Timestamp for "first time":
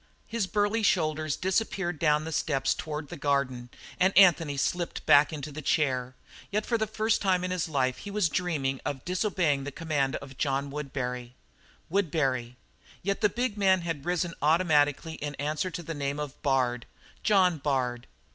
6.87-7.43